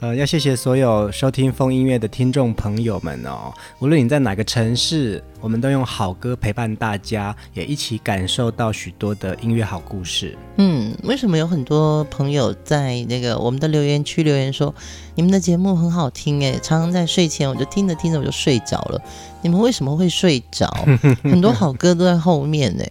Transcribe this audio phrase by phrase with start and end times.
[0.00, 3.52] 呃，要谢谢所有收听风音乐的听众朋友们哦。
[3.80, 10.34] 无论你在哪个城市，我们都用好歌陪伴大家，也一起感受到许多的音乐好故事。
[10.56, 14.74] 嗯，为什么有很多朋友在那个我们的留言区留言说，
[15.14, 19.02] 你们的节目很好听诶，常常在睡前我就听着听着我就睡着了。
[19.42, 20.66] 你们为什么会睡着？
[21.24, 22.84] 很多好歌都在后面呢。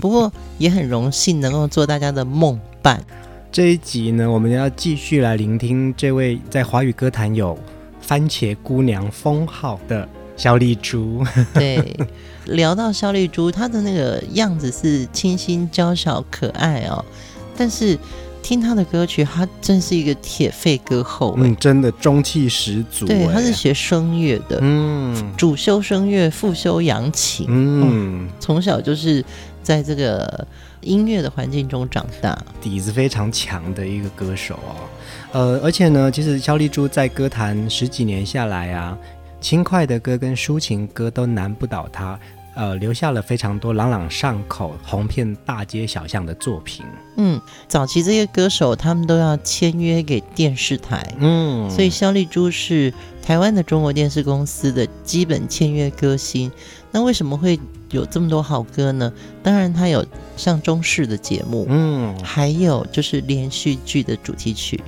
[0.00, 3.00] 不过也很荣幸能够做大家的梦伴。
[3.56, 7.58] 这一集呢，我们要继续来聆听这位在华语歌坛有
[8.02, 11.24] “番茄姑娘”封号的肖丽珠。
[11.54, 11.96] 对，
[12.44, 17.02] 聊到肖丽珠，她的那个样子是清新娇小可爱哦，
[17.56, 17.98] 但是
[18.42, 21.34] 听她的歌曲，她真是一个铁肺歌后。
[21.38, 23.06] 嗯，真的中气十足。
[23.06, 29.24] 对，她是学声乐的，嗯，主修声乐，副修扬琴，嗯，从小就是
[29.62, 30.46] 在这个。
[30.80, 34.76] 音乐的环境中长大，底子非常强的一个歌手哦。
[35.32, 38.96] 呃，而且呢，其实肖丽珠在歌坛十几年下来啊，
[39.40, 42.18] 轻快的歌跟抒情歌都难不倒她，
[42.54, 46.86] 呃，留下了非常多朗朗上口、红遍大街小巷的作品。
[47.16, 56.50] 嗯，早期这些歌手他们都要签约给电视台，嗯，所以肖丽珠是台湾的中国电视公司的基本签约歌星。
[56.92, 57.58] 那为什么会
[57.90, 59.12] 有这么多好歌呢？
[59.42, 60.04] 当然，它有
[60.36, 64.82] 像中式的节目，嗯，还有就是连续剧的主题曲，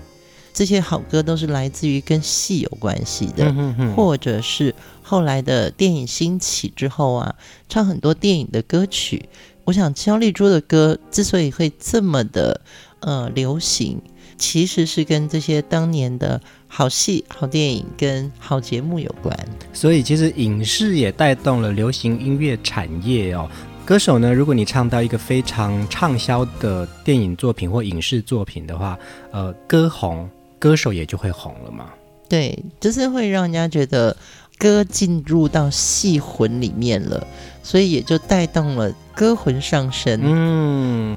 [0.53, 7.35] 这些好歌都是来自于跟戏有关系的，嗯哼哼，或者是后来的电影兴起之后啊，
[7.69, 9.29] 唱很多电影的歌曲。
[9.65, 12.61] 我想焦丽珠的歌之所以会这么的
[13.01, 14.01] 呃流行，
[14.39, 16.41] 其实是跟这些当年的。
[16.71, 19.35] 好戏、好电影跟好节目有关，
[19.73, 23.49] 所以其实影视也带动了流行音乐产业哦。
[23.87, 28.99] 歌手呢，如果你唱到一个非常畅销的电影作品或影视作品的话，
[29.31, 30.29] 呃，歌红，
[30.59, 31.87] 歌手也就会红了嘛。
[32.29, 34.15] 对，就是会让人家觉得
[34.59, 37.27] 歌进入到戏魂里面了，
[37.63, 40.21] 所以也就带动了歌魂上升。
[40.23, 41.17] 嗯。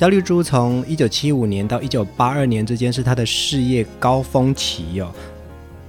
[0.00, 5.12] 萧丽珠从一九七五年到一九八二年之间是她的事业高峰期、哦，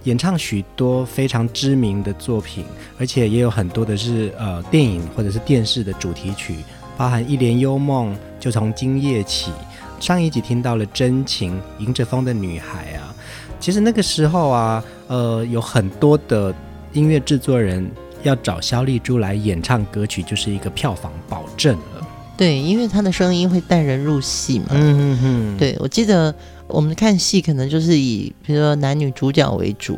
[0.03, 2.65] 演唱许多非常知名的作品，
[2.99, 6.57] 而且也有很多的是呃电影或者是电视的主题曲，
[6.97, 9.53] 包含《一帘幽梦》就从今夜起。
[10.01, 13.15] 上一集听到了《真情》，迎着风的女孩啊，
[13.61, 16.53] 其实那个时候啊，呃，有很多的
[16.91, 17.89] 音乐制作人
[18.23, 22.07] 要找萧丽珠来演唱歌曲，就是一个票房保证了。
[22.41, 24.69] 对，因为他的声音会带人入戏嘛。
[24.71, 25.57] 嗯嗯嗯。
[25.59, 26.33] 对，我记得
[26.65, 29.93] 我们看戏可能就是以比如说男女主角为主，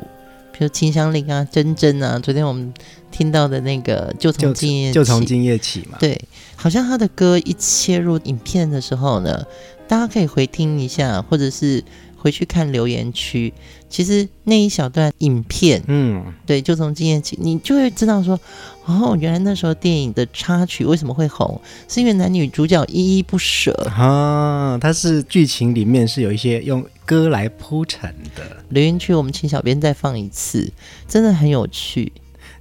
[0.51, 2.19] 比如秦香玲啊、珍珍啊。
[2.19, 2.73] 昨天我们
[3.09, 5.97] 听到的那个就从今夜起，就从今夜起嘛。
[6.01, 6.19] 对，
[6.57, 9.41] 好像他的歌一切入影片的时候呢，
[9.87, 11.81] 大家可以回听一下，或者是。
[12.23, 13.53] 回去看留言区，
[13.89, 18.39] 其实那一小段影片，嗯，对，就从今天起，你就会知道说，
[18.85, 28.63] 哦，原来那时候电影的插曲为什么会红，是因为男女主角依依不舍啊，它是剧情里面是有一些用歌来铺陈的。
[28.69, 30.71] 留言区，我们请小编再放一次，
[31.05, 32.13] 真的很有趣。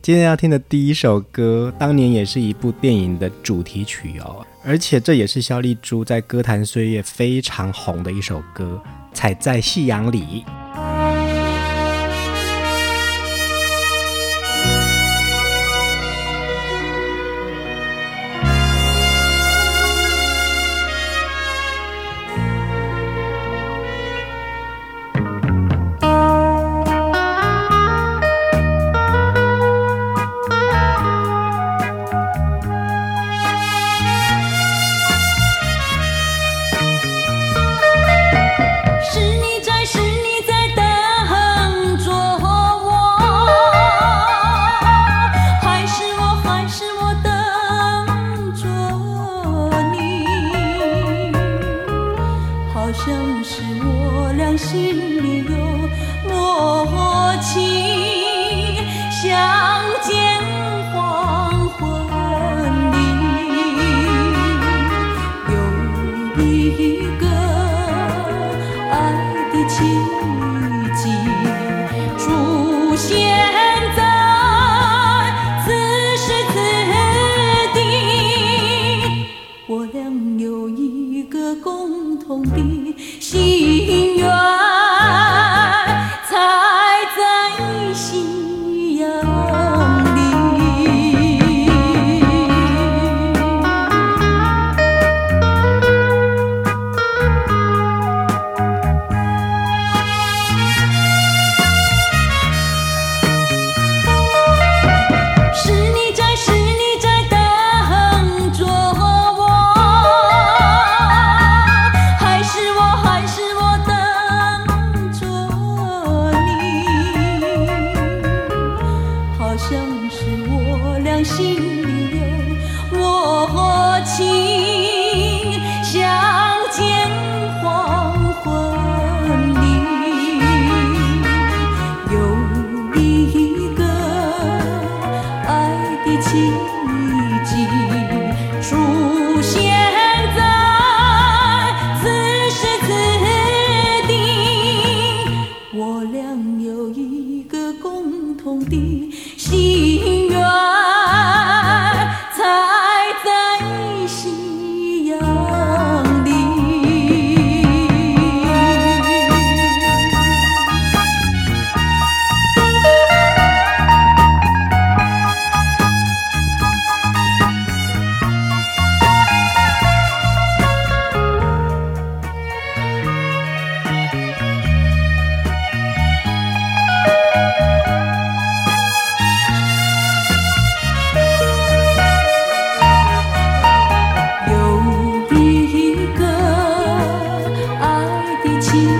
[0.02, 8.80] 今天要听的第一首歌，当年也是一部电影的主题曲哦，而且这也是肖丽珠在歌坛岁月非常红的一首歌。
[9.12, 10.44] 踩在夕阳里。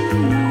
[0.03, 0.42] you.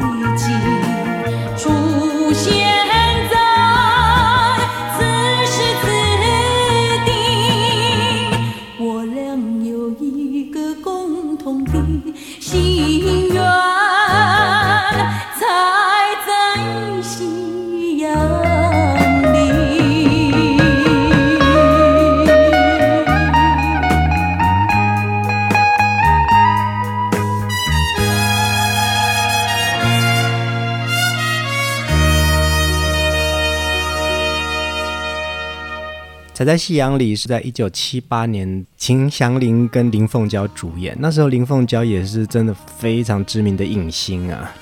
[36.42, 40.96] 踩在夕阳里是在一九七八年，秦祥林跟林凤娇主演。
[40.98, 44.52] 那时候林凤娇也是真的非常知名的影星啊，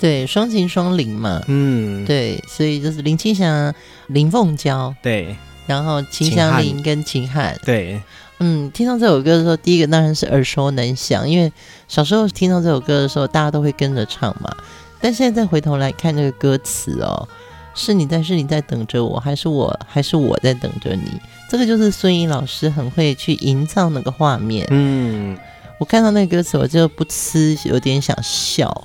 [0.00, 3.72] 对，双秦双林嘛，嗯，对，所以就是林青霞、
[4.08, 5.36] 林凤娇，对，
[5.68, 8.02] 然后秦祥林跟秦汉，对，
[8.40, 11.52] 嗯，听到这首歌的时候，第一个当然是耳熟能详，因为
[11.86, 14.52] 小时候听到这首歌的时候，大家都会跟着唱嘛。
[15.00, 17.28] 但现在再回头来看这个歌词哦。
[17.78, 21.20] 是你在，是你在等着我，还是我，还是我在等着你？
[21.48, 24.66] 这个就是孙怡老师很会去营造那个画面。
[24.70, 25.38] 嗯，
[25.78, 28.84] 我看到那个歌词，我就不吃，有点想笑。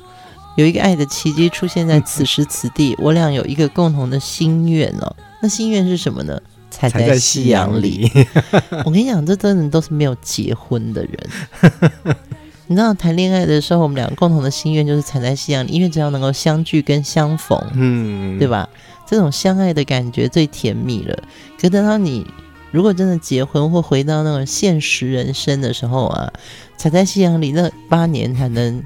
[0.55, 5.15] 有一个爱的奇迹出现在此时此地， 我俩有一个共同的心愿哦。
[5.41, 6.39] 那心愿是什么呢？
[6.69, 8.09] 踩在夕阳里。
[8.85, 11.29] 我跟你讲，这真的都是没有结婚的人。
[12.67, 18.67] 你知道谈恋爱的时候，我们两个共同的心愿就是踩在夕阳里，因为只要能够相聚跟相逢，嗯，对吧？
[19.05, 21.23] 这种相爱的感觉最甜蜜了。
[21.59, 22.25] 可等到你
[22.71, 26.31] 如果真的结婚或回到那种现实人生的时候啊，
[26.77, 28.81] 踩在夕阳里那八年才能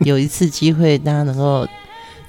[0.00, 1.68] 有一次机会，大家能够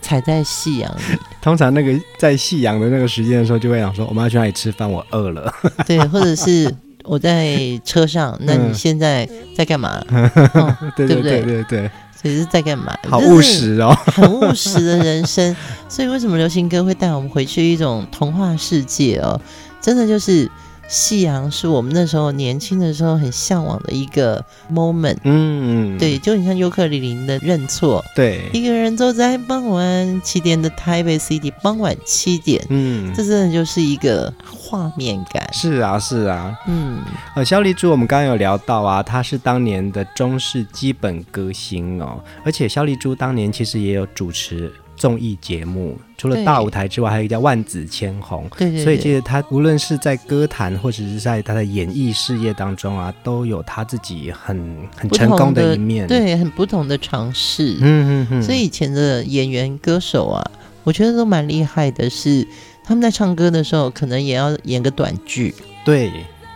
[0.01, 1.17] 踩在夕阳里。
[1.41, 4.91] 通常那个在夕阳的那个时间的时候，就会想说：“我们要去哪里吃饭？
[4.91, 5.51] 我饿了。
[5.87, 6.75] ”对，或者是。
[7.05, 10.03] 我在车上， 那你现在在干嘛？
[10.95, 11.41] 对不对？
[11.41, 12.95] 对对对，所以是在干嘛？
[13.09, 15.55] 好务实哦， 很务实的人生。
[15.87, 19.39] 所以为什么流行歌会带我们回去一种童话世界哦？
[19.81, 20.49] 真的就是。
[20.87, 37.01] 夕阳是我们那时候年轻的时候很向往的一个 moment，嗯，对，就很像尤克里里的认错，对，一个人走在傍晚七点的台北 City，傍晚七点，嗯，这真的就是一个画面感，是啊，是啊，嗯，
[37.35, 48.45] 呃，萧丽珠我们刚刚有聊到啊，她是当年的中式基本歌星哦，而且肖丽珠当年其实也有主持综艺节目，除了大舞台之外，还有一个叫《万紫千红》。
[48.57, 48.83] 对，对对。
[48.83, 56.07] 所以其实他无论是在歌坛，或者是在他的演艺事业当中啊，都有他自己很很成功的一面。
[56.07, 57.77] 对，很不同的尝试。
[57.79, 58.43] 嗯嗯嗯。
[58.43, 60.51] 所以以前的演员歌手啊，
[60.83, 62.47] 我觉得都蛮厉害的是，是
[62.83, 65.53] 他们在唱歌的时候，可能也要演个短剧。
[65.83, 66.11] 对。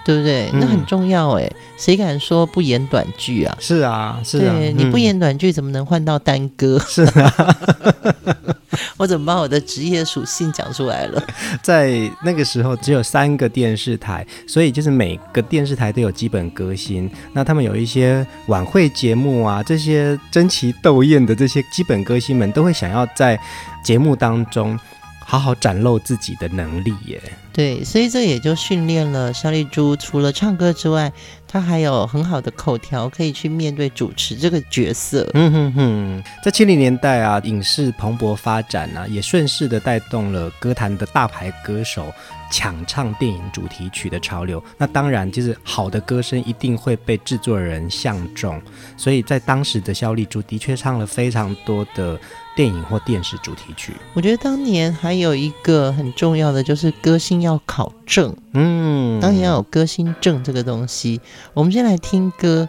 [0.10, 0.50] 对不对？
[0.54, 1.48] 那很重要哎，
[1.78, 3.56] 谁敢说不演短剧啊？
[3.60, 4.56] 是啊，是啊。
[4.58, 6.80] 对，你不演短剧，怎么能换到单歌？
[6.88, 7.56] 是啊。
[8.98, 11.24] 我怎么把我的职业属性讲出来了？
[11.62, 17.08] 在那个时候，只有三个电视台，所以就是每个电视台都有基本歌星。
[17.34, 23.39] 那他们有一些晚会节目啊，这些争奇斗艳的这些基本歌星们，都会想要在
[23.84, 24.75] 节目当中。
[25.22, 27.22] 好好展露自己的能力耶！
[27.60, 31.12] 对，所以这也就训练了萧丽珠，除了唱歌之外，
[31.46, 35.30] 她还有很好的口条，可以去面对主持这个角色。
[35.34, 42.06] 嗯哼哼，在七零年代啊，影视蓬勃发展啊，也顺势的带动了歌坛的大牌歌手
[42.51, 44.63] 抢唱电影主题曲的潮流。
[44.77, 48.62] 那当然，就是好的歌声一定会被制作人相中，
[48.98, 52.20] 所以在当时的萧丽珠的确唱了非常多的。
[52.56, 58.36] 电影或电视主题曲，我觉得当年还有一个很重要的，就是歌星要考证。
[58.51, 61.22] 嗯，当年要有歌星证这个东西。
[61.53, 62.68] 我们先来听歌，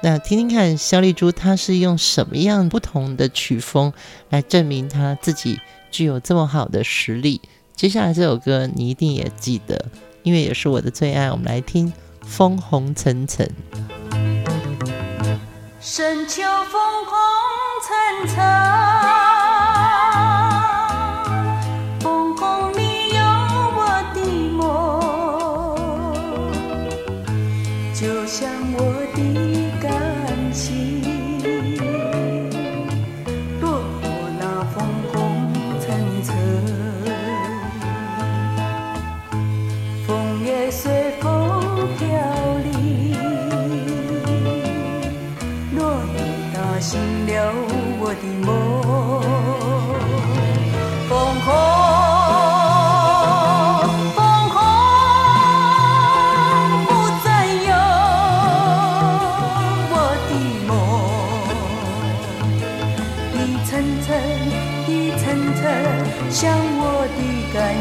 [0.00, 3.92] 那听听看萧丽珠她是用什么样不同的曲风
[4.30, 5.58] 来证明她自己
[5.90, 7.40] 具有这么好的实力。
[7.74, 9.84] 接下来这首歌你一定也记得，
[10.22, 11.30] 因为也是我的最爱。
[11.30, 11.92] 我们来听
[12.24, 13.48] 《风红尘尘》。
[15.80, 17.16] 深秋风红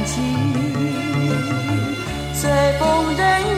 [0.05, 0.61] 尘尘。
[2.81, 3.50] 风人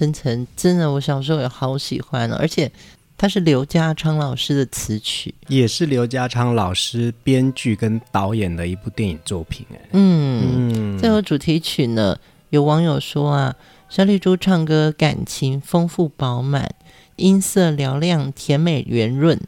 [0.00, 2.70] 尘尘，真的，我小时候也好喜欢哦，而且
[3.18, 9.66] 它是刘家昌老师的词曲，也是刘家昌老师编剧跟导演的一部电影作品。
[9.74, 13.54] 哎，嗯，这首主题曲呢，有网友说啊，
[13.90, 16.74] 小丽珠唱歌感情丰富饱满，
[17.16, 19.38] 音色嘹亮甜美圆润，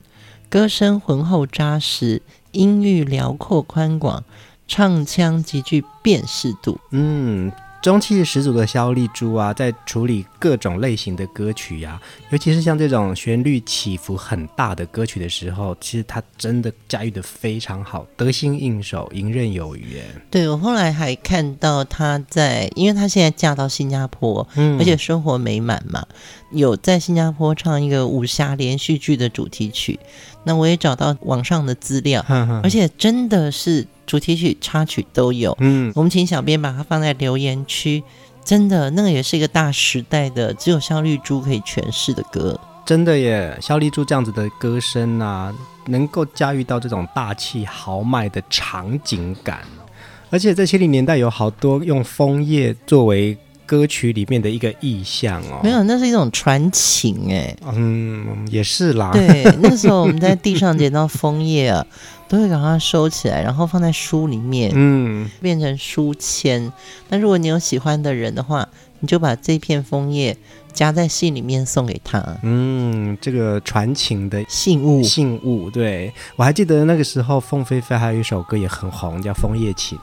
[0.50, 4.22] 歌声浑厚扎实，音域辽阔宽广，
[4.68, 6.78] 唱腔极具辨识度。
[6.90, 7.50] 嗯。
[7.82, 20.00] 中气十足的肖丽珠啊，在处理各种类型的歌曲呀、啊，尤其是像这种旋律起伏很大的歌曲的时候，其实她真的驾驭得非常好，得心应手，游刃有余。
[20.30, 26.06] 对，我后来还看到她在，因为她现在嫁到新加坡，嗯，而且生活美满嘛，
[26.52, 29.98] 有在新加坡唱一个武侠连续剧的主题曲。
[30.44, 33.86] 那我也找到网上的资料， 呵呵，而且真的是。
[34.04, 35.56] 主题曲、插曲都有。
[35.60, 38.02] 嗯，我们请小编把它放在留言区。
[38.44, 42.58] 真的，那个也是一个大时代的，只有肖丽珠可以诠释的歌。
[42.84, 45.54] 真的耶，肖丽珠这样子的歌声啊，
[45.86, 49.60] 能够驾驭到这种大气豪迈的场景感。
[50.28, 53.38] 而且在七零年代，有好多用枫叶作为
[53.72, 55.60] 歌曲里面的一个意象哦。
[55.62, 57.56] 没有，那是一种传情哎。
[57.72, 59.10] 嗯，也是啦。
[59.14, 61.86] 对，那时候我们在地上捡到枫叶啊。
[62.28, 66.72] 都会把它收起来，然后放在书里面，嗯，变成书签。
[67.10, 68.66] 那如果你有喜欢的人的话，
[69.00, 70.34] 你就把这片枫叶
[70.72, 72.24] 夹在信里面送给他。
[72.42, 75.68] 嗯，这个传情的信物，信物。
[75.68, 79.98] 对，我还记得那个时候，凤飞飞还有一首歌也很红，叫《枫叶情》。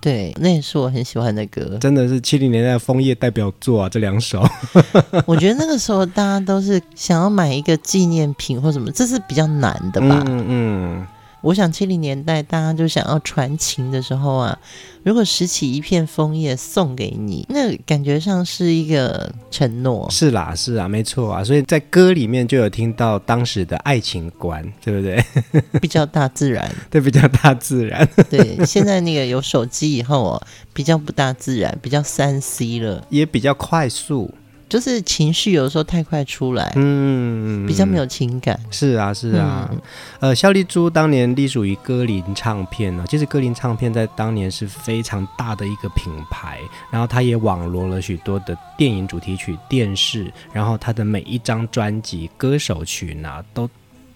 [0.00, 4.44] 对，那也是我很喜欢的歌，真的是七零年代的枫叶代表作啊，这两首。
[5.26, 10.22] 我觉得那个时候大家都是想要买一个纪念品或什么，这是比较难的吧？
[10.28, 11.06] 嗯嗯。
[11.40, 14.58] 我想七零年代大家就想要传情的时候啊，
[15.04, 20.08] 如果拾起一片枫叶送给你，那感觉上是一个承诺。
[20.10, 25.22] 是啦，是啊，没错啊，所以在歌里面就有听到当时的爱情观，对不对？
[25.80, 28.08] 比较大自然， 对，比较大自然。
[28.28, 30.42] 对，现在那个有手机以后哦，
[30.72, 34.34] 比较不大自然，比较三 C 了，也比较快速。
[34.68, 38.58] 就是情绪有的时候太快出来，嗯，比较没有情感。
[38.70, 39.68] 是啊，是啊。
[39.72, 39.80] 嗯、
[40.20, 46.58] 呃，肖丽珠当年隶属于歌林唱片呢，其实歌林唱片在当年是非常大的一个品牌，
[46.90, 53.68] 然后它也网罗了许多的电影主题曲、电视，然后它的每一张专辑、歌手群啊，都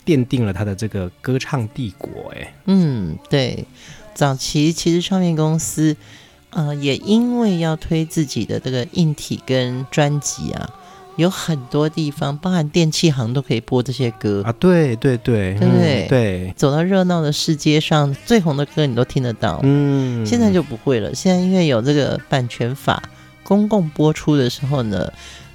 [0.04, 2.32] 奠定了它的这个歌唱帝国。
[2.36, 3.64] 哎，嗯，对，
[4.14, 5.96] 早期其实唱片公司。
[6.52, 10.68] 呃，也因为要推自己的这个硬体跟专辑啊，
[11.16, 14.52] 有很多地方，包含电器行都可以播这些歌啊。
[14.52, 16.06] 对对对，对不对？
[16.06, 19.60] 嗯、对，走到热闹的世界上，最红的歌你都听得到。
[19.62, 21.14] 嗯，现在就不会了。
[21.14, 23.02] 现在因为有这个版权法，
[23.42, 25.12] 公共播出的时候呢。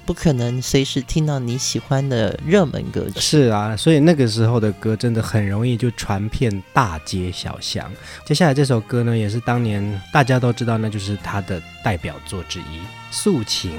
[0.08, 3.20] 不可能随时听到你喜欢的热门歌曲。
[3.20, 7.92] 是啊，所以那个时候的歌真的很容易就传遍大街小巷。
[8.24, 12.62] 接下来这首歌呢，也是当年大家都知道，那就是他的代表作之一
[13.10, 13.70] 《诉情》。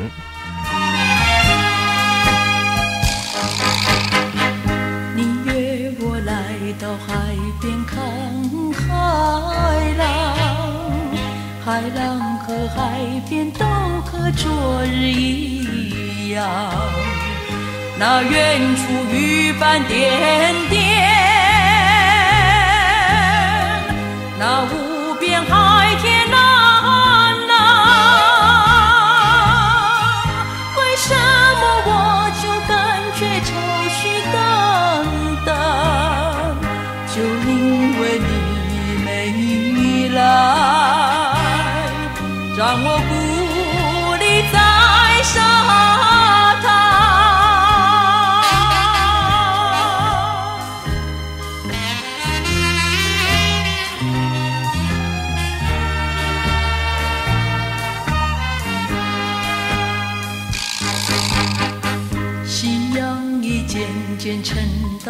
[5.15, 7.97] 你约我来到海边看
[8.71, 10.37] 海浪，
[11.65, 13.65] 海浪和海边都
[14.05, 15.58] 可昨日一
[17.97, 20.79] 那远处渔帆点点，
[24.39, 26.37] 那无边海天蓝
[27.47, 27.53] 蓝，
[30.77, 31.13] 为什
[31.59, 31.91] 么我
[32.41, 32.73] 就感
[33.17, 33.49] 觉愁
[33.89, 33.99] 绪
[34.31, 34.35] 淡
[35.45, 35.47] 淡？
[37.13, 37.51] 就因
[37.99, 38.31] 为你
[39.03, 39.07] 没
[40.15, 40.17] 来，
[42.57, 43.11] 让我孤
[44.15, 44.23] 立
[44.53, 44.55] 在
[45.23, 45.98] 沙。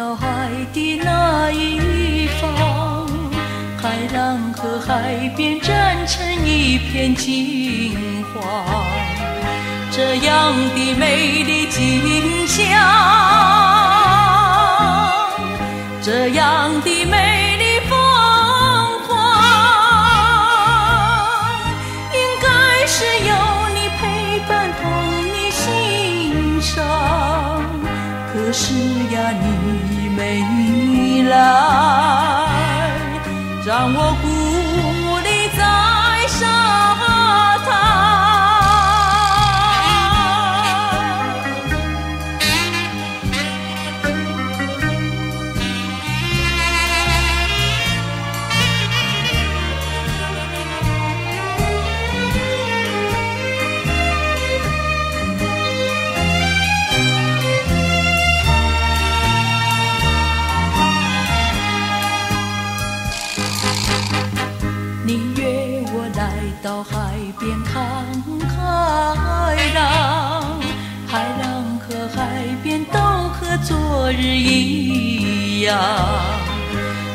[0.00, 3.06] 到海的那一方，
[3.76, 8.42] 海浪和海边站成一片金黄，
[9.92, 12.64] 这样的美丽景象，
[16.02, 17.39] 这样的美
[31.30, 31.38] 来，
[33.64, 33.98] 让我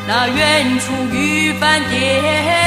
[0.08, 2.65] 那远处渔帆点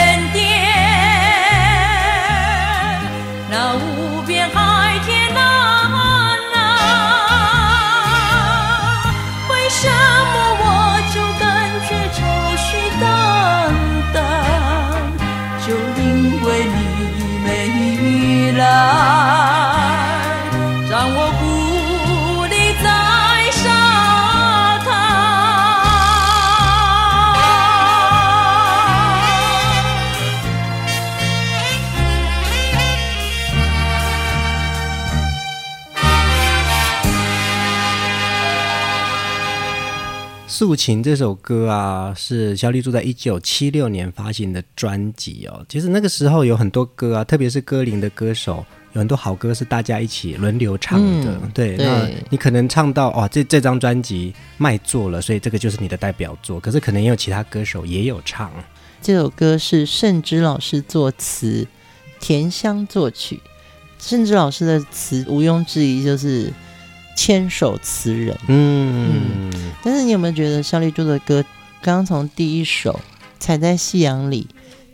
[40.68, 45.64] 素琴》这首歌啊，是萧丽珠在一九七六年发行的专辑哦。
[45.66, 51.38] 其实那个时候有很多歌啊，特别是歌林的歌手，有很多好歌是大家一起轮流唱的。
[51.42, 56.61] 嗯、对，对，那你可能唱到哇，这这张专辑卖座了，所以这个就是你的代表作。
[56.61, 58.52] 可是可能也有其他歌手也有唱。
[59.00, 61.66] 这首歌是盛之老师作词，
[62.20, 63.40] 田香作曲。
[63.98, 66.52] 盛之老师的词毋庸置疑就是。
[67.18, 71.44] 千首词人，嗯，嗯，但是你有没有觉得萧丽珠的歌，
[71.83, 72.92] 刚刚从第一首
[73.40, 74.46] 《踩在夕阳里》，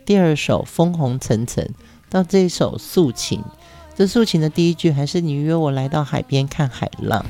[0.07, 1.63] 第二首《风红层层》，
[2.09, 3.39] 到这一首《素琴》，
[3.95, 7.23] 这《素琴》的第一句还是“你约我来到海边看海浪”。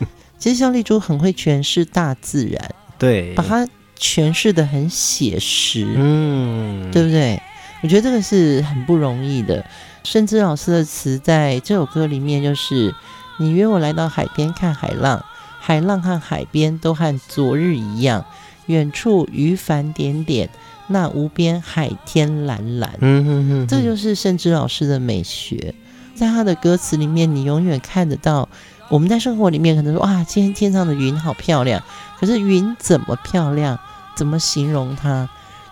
[0.38, 3.66] 其实萧丽珠很会诠释大自然，对，把它
[3.98, 7.42] 诠释的很写实，嗯，对不对？
[7.82, 9.66] 我觉得这个是很不容易的。
[10.04, 12.94] 甚至老师的词在这首歌里面就是。
[13.40, 15.24] 你约我来到海边看海浪，
[15.58, 18.26] 海浪和海边都和昨日一样。
[18.66, 20.50] 远处渔帆点点，
[20.88, 22.98] 那无边海天蓝蓝。
[23.00, 25.74] 嗯哼哼，这就是盛之老师的美学，
[26.14, 28.46] 在他的歌词里面，你永远看得到。
[28.90, 31.82] 我们在生活里面可能说，哇，今天天上的云好漂亮，
[32.20, 33.78] 可是云怎么漂亮？
[34.14, 35.30] 怎么形容它？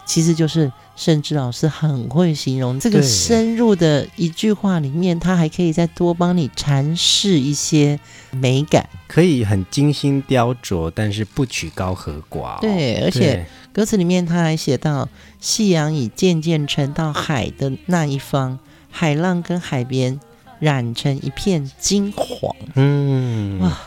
[0.09, 0.73] 其实就是。
[0.99, 8.01] 甚至老师很会形容这个深入的一句话里面，他还可以再多帮你阐释一些
[8.33, 12.61] 美感，可以很精心雕琢，但是不取高和寡。
[12.61, 15.09] 对，而且歌词里面他还写到，
[15.41, 18.59] 夕阳已渐渐沉到海的那一方，
[18.91, 20.19] 海浪跟海边
[20.59, 22.57] 染成一片金黄。
[22.75, 23.79] 嗯，哇，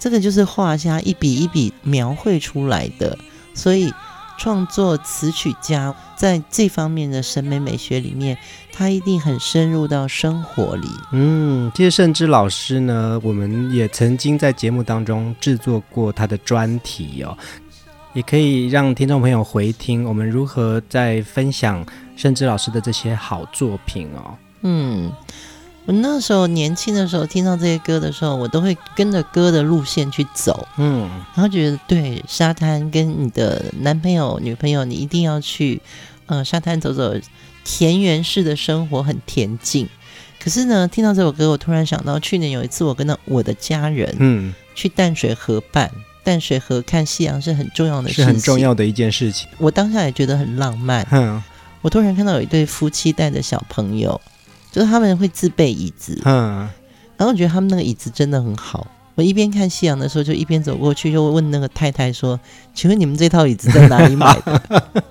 [0.00, 3.16] 这个就是画家一笔一笔描绘出来的，
[3.54, 3.94] 所以。
[4.40, 8.38] 创作词曲家在这方面的审美美学里面，
[8.72, 10.88] 他一定很深入到生活里。
[11.12, 17.36] 嗯，其实盛之老师呢，我们也曾经在节目当中制作过他的专题哦，
[18.14, 21.84] 也可以让听众朋友回听我们如何在分享
[22.16, 24.34] 盛之老师的这些好作品哦。
[24.62, 25.12] 嗯。
[25.90, 35.82] 我那时候年轻的时候，听到这些歌的时候，我都会跟着歌的路线去走，嗯，然后觉得对沙滩跟你的男朋友、女朋友，你一定要去，
[36.26, 37.12] 呃，沙滩走走，
[37.64, 39.88] 田园式的生活很恬静。
[40.38, 45.90] 可是呢，听到这首歌，我突然想到，去年有一次我跟到我的家人，嗯，去淡水河畔，
[46.22, 49.48] 淡水河看夕阳是很重要的事情，是很重要的一件事情。
[49.58, 51.42] 我当下也觉得很浪漫，嗯，
[51.82, 54.20] 我突然看到有一对夫妻带着小朋友。
[54.70, 56.68] 就是他们会自备椅子，嗯，
[57.16, 58.86] 然后我觉得他们那个椅子真的很好。
[59.16, 62.38] 我一边看夕阳的时候，就一边走过去，就问那个太太说
[62.72, 64.62] ：“请问你们这套椅子在哪里买的？”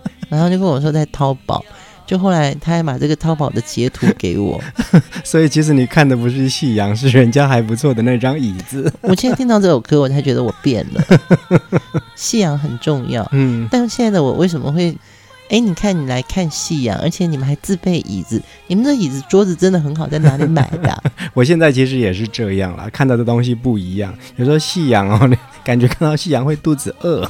[0.29, 1.63] 然后就跟我说在淘宝。
[2.07, 4.59] 就后来他还把这个淘宝的截图给我，
[5.23, 8.91] 所以其实你看的不是夕阳，是人家还不错的那张椅子。
[9.01, 11.03] 我现在听到这首歌，我才觉得我变了。
[12.15, 14.97] 夕阳很重要，嗯，但是现在的我为什么会？
[15.49, 18.39] 哎，你看，你来看夕阳，而且你们还自备椅子。
[18.67, 21.03] 你们的椅子、桌子真的很好，在哪里买的啊？
[21.33, 24.13] 我现在其实也是这样啦，看到的东西不一样。
[24.35, 25.29] 有时候夕阳哦，
[25.65, 27.27] 感觉看到夕阳会肚子饿，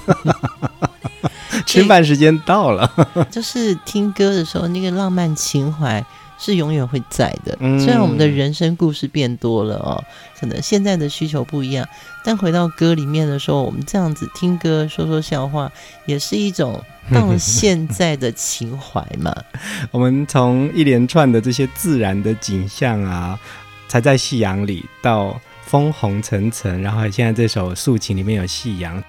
[1.66, 2.92] 吃饭时间到了。
[3.32, 6.06] 就是听歌的时候，那个浪漫情怀
[6.38, 7.58] 是永远会在的。
[7.80, 10.04] 虽然我们的人生故事变多了哦，
[10.38, 11.88] 可能现在的需求不一样，
[12.26, 15.72] 但回到歌里面的时候，我们这样子听歌、说说笑话，
[16.06, 16.84] 也是一种。
[17.14, 19.36] 到了现在的情怀嘛，
[19.92, 23.40] 我们从一连串的这些自然的景象啊，
[23.88, 29.04] 才在夕阳里到枫红层层，然后现在这首素琴里面有夕阳。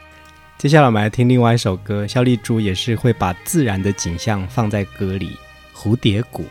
[0.59, 5.37] 接下来我们来听另外一首歌，肖丽珠也是会把自然的景象放在歌里，
[5.79, 6.43] 《蝴蝶谷》。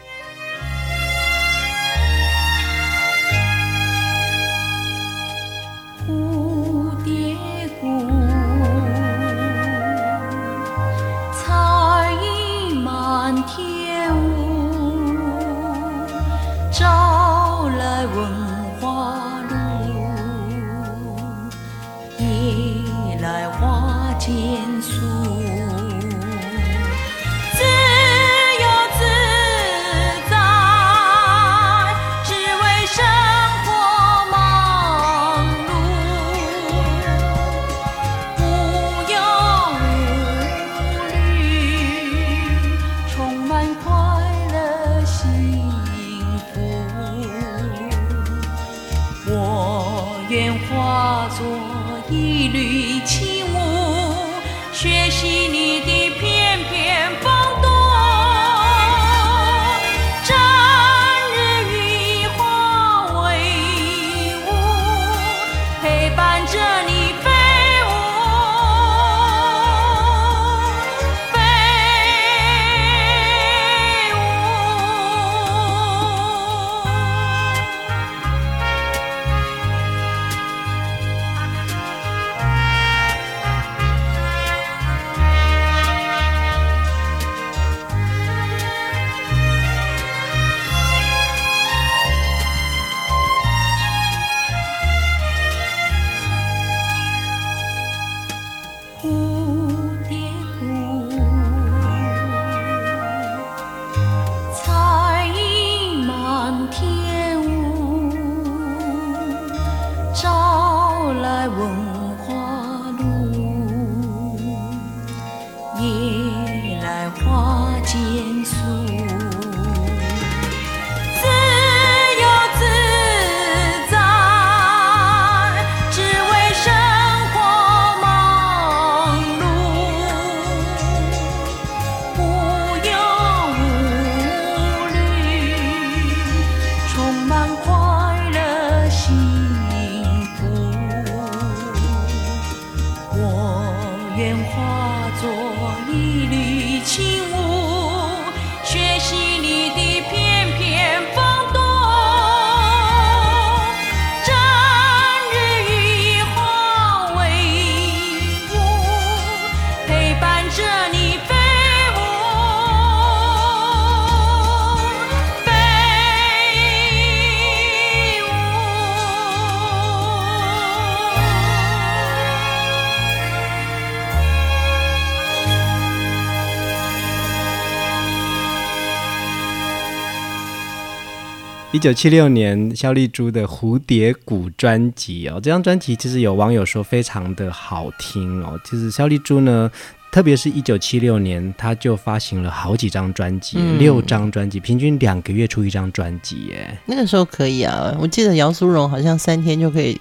[181.80, 188.60] 一九七六年，肖丽珠的《蝴蝶谷》专辑哦，这张专辑其实有网友说非常的好听哦。
[188.66, 189.72] 其实肖丽珠呢，
[190.12, 196.78] 特别是一九七六年，她就发行了好几张专辑，嗯、六张专辑，平均两个月出一张专辑耶。
[196.86, 199.98] 那个时候可以啊，我记得姚苏荣好像三天就可以。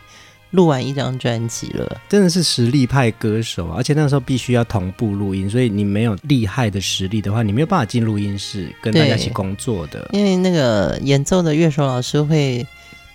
[0.50, 10.08] 录完一张专辑了，真的是实力派歌手，而且那时候必须要同步录音，所以你没有厉害的实力的话，你没有办法进录音室跟大家一起工作的。
[10.12, 12.66] 因为那个演奏的乐手老师会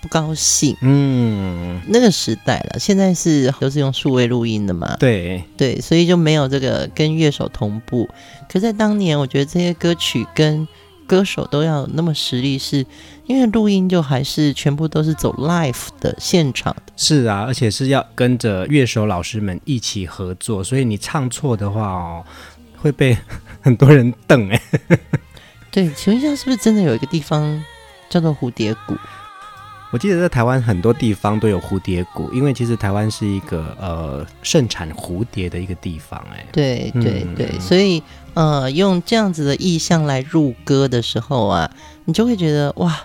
[0.02, 0.78] 不高兴。
[0.82, 4.96] 嗯，那个时代了，现在是都是用数位录音的嘛？
[5.00, 8.08] 对对，所以就没有这个跟乐手同步。
[8.48, 10.67] 可在当年，我觉得这些歌曲跟
[11.13, 12.86] 歌手都要那么实力是。
[13.26, 22.26] 因为录音就还是全部都是走 live 的现场的，是啊，而且是要跟着乐手老师们一起合作，所以你唱错的话哦，
[22.76, 23.17] 会被
[23.63, 24.62] 很多人瞪哎。
[25.71, 27.63] 对，请问一下，是不是真的有一个地方
[28.10, 28.93] 叫做蝴蝶谷？
[29.93, 36.43] 我记得在台湾很多地方都有蝴蝶谷，因为其实台湾是一个呃盛产蝴蝶的一个地方哎。
[36.51, 38.01] 对对对，嗯、所以
[38.34, 41.69] 呃用这样子的意象来入歌的时候啊，
[42.06, 42.99] 你就会觉得哇。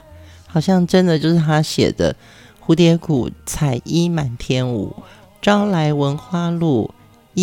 [0.51, 2.16] 好像真的就是他写的
[2.66, 4.96] “蝴蝶谷，彩衣满天舞，
[5.42, 6.90] 朝来闻花露，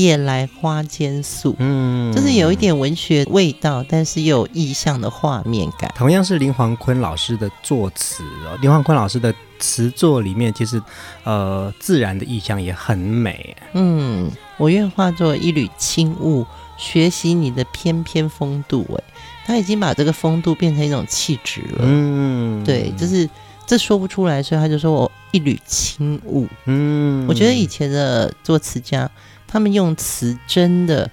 [0.04, 1.56] 夜来花间宿”。
[1.60, 5.92] 嗯，就是有一点文学味道，但是又有意象的画面感。
[5.96, 10.82] 同样是林煌坤老师的作词哦，林煌坤老师的词作里面，其实
[11.24, 13.56] 呃自然的意象也很美。
[13.74, 16.46] 嗯，我愿化作一缕轻雾，
[16.78, 18.86] 学习你的翩翩风度。
[18.98, 19.04] 哎。
[19.48, 23.30] 他已经把这个风度变成一种气质了，嗯，对，就是
[23.68, 29.08] 这说不出来，所以他就说我一缕轻雾，嗯，我觉得以前的作词家，
[29.56, 31.10] 他们用词真的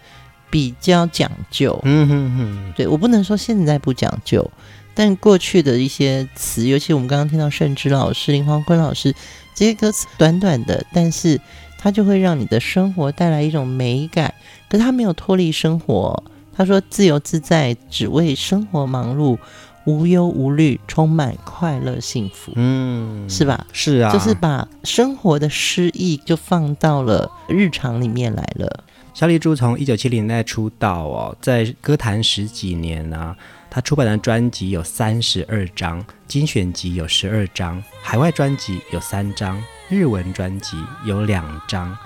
[0.50, 4.50] 比较讲究，嗯哼哼，对，我不能说现在不讲究，
[4.94, 9.14] 但过去的一些词，尤其我们刚刚听到盛之老师、林黄坤老师
[9.54, 11.40] 这些歌词，短短的，但是
[11.78, 14.34] 它就会让你的生活带来一种美感，
[14.68, 16.24] 可是他没有脱离生活。
[16.52, 19.38] 他说：“自由自在，只为生活忙碌，
[19.84, 23.66] 无忧无虑，充满快乐幸福，嗯，是吧？
[23.72, 28.84] 是啊，就是把生活的诗意就放到了日常里面来了。
[29.14, 33.36] 小丽珠从一九七零年代出道哦，在歌坛十几年啊，
[33.68, 41.96] 她出版的专辑有三十二张，精选集有十二张，海外专辑有三张，日文专辑有两张。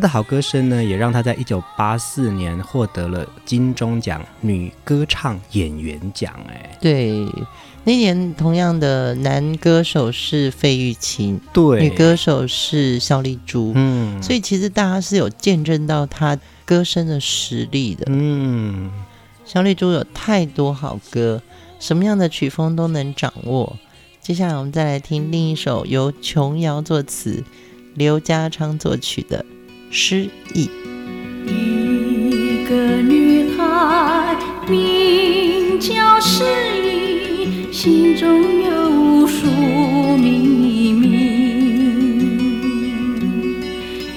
[0.00, 6.32] 她的好歌声呢，也让她在一九八四年获得了金钟奖女歌唱演员奖。
[6.48, 7.26] 哎，对，
[7.84, 13.72] 那年同样的男歌手是费玉清，对，女歌手是肖丽珠。
[13.74, 16.34] 嗯，所以其实大家是有见证到她
[16.64, 18.06] 歌声的实力的。
[18.08, 18.90] 嗯，
[19.44, 21.42] 肖丽珠有太多好歌，
[21.78, 23.76] 什么样的曲风都能掌握。
[24.22, 27.44] 接下来我们再来听另一首由琼瑶作词、
[27.96, 29.44] 刘家昌作曲的。
[29.92, 30.70] 诗意，
[31.46, 34.36] 一个女孩
[34.68, 36.44] 名叫诗
[36.84, 39.48] 意，心中有无数
[40.16, 41.08] 秘密。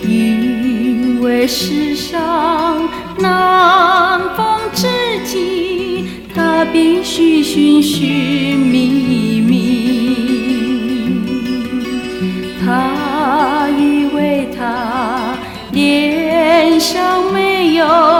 [0.07, 4.85] 因为世上难逢知
[5.25, 6.05] 己，
[6.35, 9.32] 她必须寻寻觅
[16.63, 18.12] 脸上没有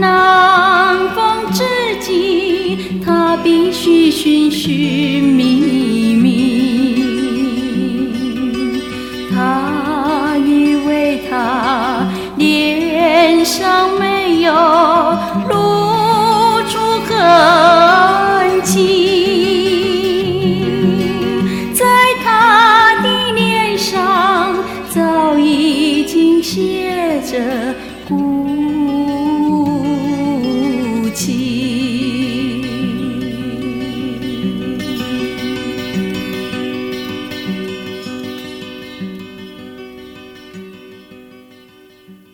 [0.00, 1.62] 上难逢知
[2.00, 5.79] 己，她必须寻寻觅觅。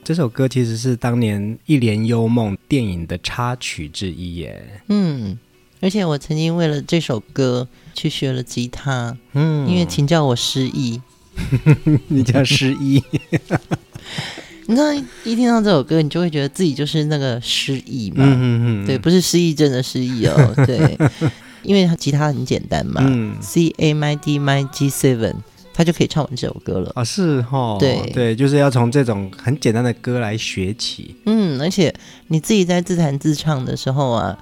[0.06, 4.80] 这首歌其实是当年《一帘幽梦》电影的插曲之一耶。
[4.86, 5.36] 嗯，
[5.80, 9.16] 而且我曾经为了这首歌去学了吉他。
[9.32, 11.02] 嗯，因为请叫我失忆。
[12.06, 13.02] 你叫失忆？
[14.66, 18.18] 你知道一听到这首歌，你就会觉得自己就是那个失忆嘛。
[18.18, 18.86] 嗯嗯嗯。
[18.86, 20.54] 对，不是失忆症的失忆哦。
[20.64, 20.96] 对，
[21.64, 23.02] 因为它吉他很简单嘛。
[23.04, 23.34] 嗯。
[23.40, 25.34] C A M I D M I G Seven。
[25.76, 27.04] 他就可以唱完这首歌了啊！
[27.04, 31.14] 是哈，对对，就是要从这种很简单的歌来学起。
[31.26, 31.94] 嗯，而且
[32.28, 34.38] 你自己在自弹自唱的时候啊，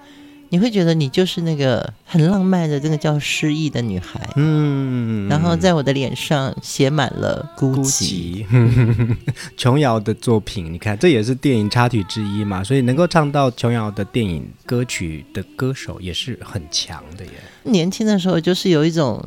[0.51, 4.31] 你会觉得你就是那个很浪漫的这个叫诗意的女孩。
[4.37, 8.47] 嗯，然后在我的脸上写满了孤寂。
[9.59, 17.33] 琼瑶的作品，你看，这也是电影插曲之一嘛，所以能够唱到琼瑶的电影歌曲的歌手也是很强的耶。
[17.65, 19.21] 年轻的时候就是有一种。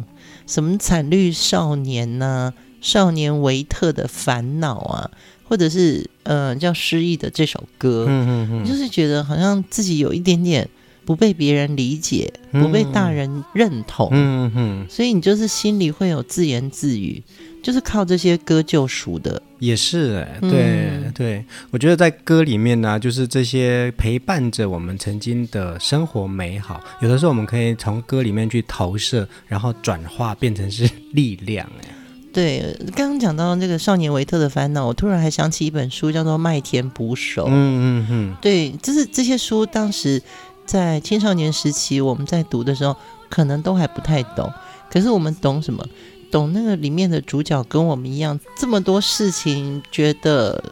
[0.47, 5.11] 什么惨绿少年呐、啊，少年维特的烦恼啊，
[5.43, 10.67] 或者是呃叫失忆的这首歌，嗯嗯嗯，就是觉得好像自己有一点点
[11.05, 17.21] 不被别人理解，嗯、不被大人认同，嗯嗯，所以你就是心里会有自言自语。
[17.67, 20.63] 就是靠这些歌救赎的，也是哎、欸，对、
[21.03, 31.89] 嗯、对，我觉得在歌里面呢、啊，就是这些陪伴着我们曾经的生活美好，有的时候我们可以从歌里面去投射，然后转化变成是力量哎。
[32.31, 37.47] 对，刚刚讲到这个少年维特的烦恼，我突然还想起一本书，叫做《麦田捕手》。
[37.49, 40.23] 嗯嗯嗯，对，就是这些书，当时
[40.65, 42.95] 在青少年时期我们在读的时候，
[43.29, 44.49] 可能都还不太懂，
[44.89, 45.85] 可是我们懂什么？
[46.31, 50.63] 懂那个里面的主角跟我们一样，这么多事情觉得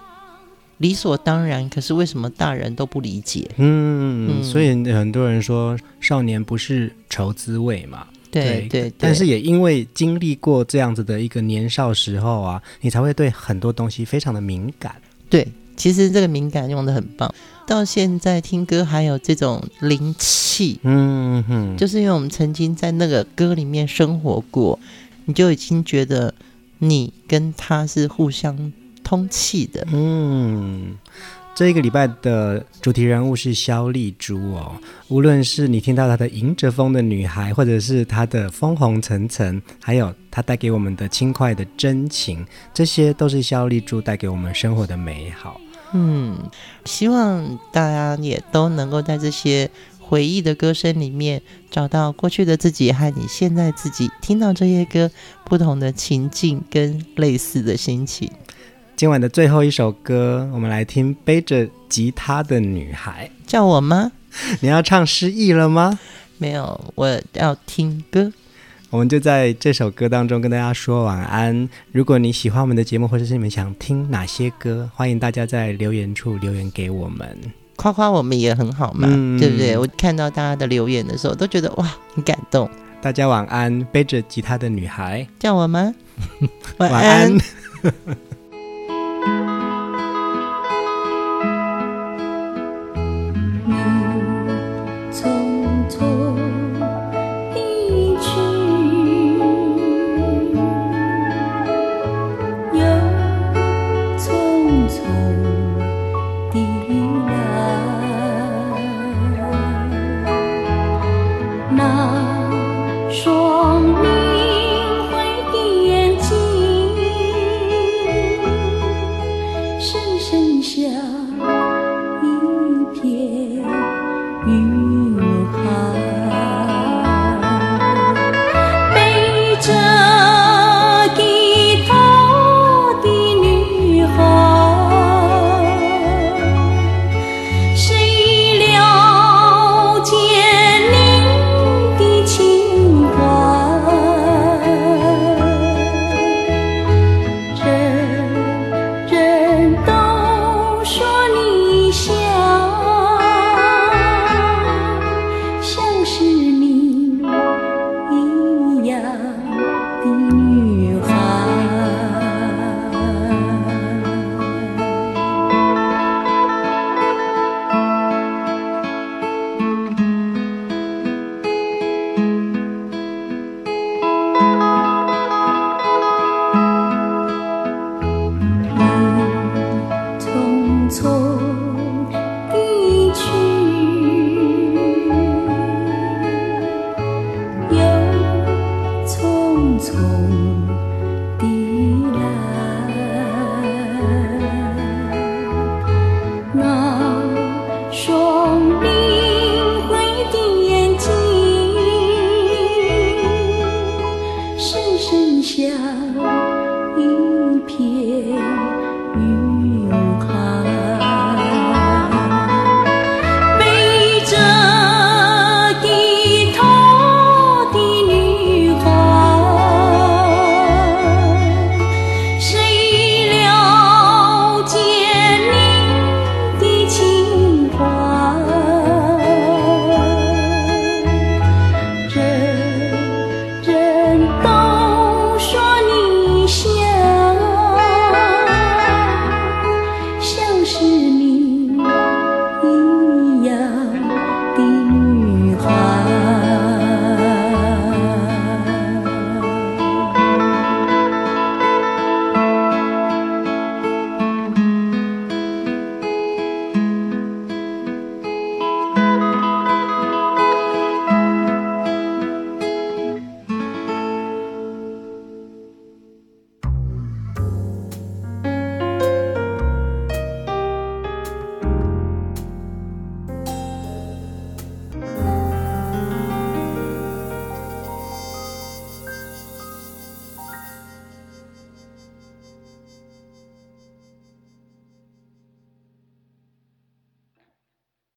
[0.78, 3.50] 理所当然，可是为什么大人都不理解？
[3.58, 8.06] 嗯，嗯，所以很多人说少年不是愁滋味嘛。
[8.32, 14.94] 对对，对对，但是也因为经历过这样子的一个年少时候啊，你才会对很多东西非常的敏感。
[15.30, 15.48] 对，
[15.78, 17.34] 其实这个敏感用的很棒，
[17.66, 20.78] 到现在听歌还有这种灵气。
[20.84, 24.78] 嗯哼，就是因为我们曾经在那个歌里面生活过。
[25.26, 26.34] 你就已经觉得
[26.80, 28.72] 你跟他是互相
[29.04, 29.86] 通气的。
[29.92, 30.98] 嗯。
[31.58, 34.76] 这一个礼拜的主题人物是肖丽珠哦，
[35.08, 45.62] 无论是你听到她的迎着风的女孩，或者是她的风红层层，还有她带给我们的轻快的真情，这些都是肖丽珠带给我们生活的美好。
[45.94, 46.38] 嗯，
[46.84, 49.72] 希望大家也都能够在这些
[50.08, 51.42] 回忆的歌声里面，
[51.72, 55.10] 找到过去的自己和你现在自己听到这些歌
[55.46, 58.30] 不同的情境跟类似的心情。
[58.96, 63.30] 今晚的最后一首歌，我们来听《背着吉他的女孩》。
[63.50, 64.12] 叫我吗？
[64.62, 66.00] 你要唱失忆了吗？
[66.38, 68.32] 没有，我要听歌。
[68.92, 71.68] 我们就在这首歌当中跟大家说晚安。
[71.92, 77.38] 如果你喜欢我们的节目，或者是你们想听哪些歌，欢迎大家在留言处留言给我们，
[77.86, 79.78] 夸夸我们也很好嘛，嗯、对不对？
[79.78, 82.68] 我看到大家的留言的时候，都觉得哇，很感动。
[83.00, 85.28] 大家晚安，背着吉他的女孩。
[85.38, 85.94] 叫我吗？
[86.80, 87.38] 晚安。